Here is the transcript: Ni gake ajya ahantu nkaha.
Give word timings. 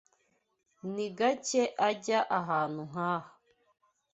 Ni 0.93 1.05
gake 1.17 1.61
ajya 1.87 2.19
ahantu 2.39 2.81
nkaha. 2.89 3.29